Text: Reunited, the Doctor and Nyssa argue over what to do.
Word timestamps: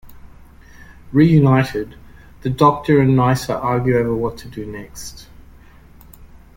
Reunited, 1.11 1.95
the 2.41 2.49
Doctor 2.49 2.99
and 3.01 3.15
Nyssa 3.15 3.55
argue 3.59 3.97
over 3.97 4.15
what 4.15 4.35
to 4.39 4.47
do. 4.47 4.65